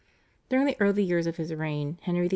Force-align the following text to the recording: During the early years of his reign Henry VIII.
During 0.49 0.65
the 0.65 0.75
early 0.79 1.03
years 1.03 1.27
of 1.27 1.37
his 1.37 1.53
reign 1.53 1.99
Henry 2.01 2.27
VIII. 2.27 2.29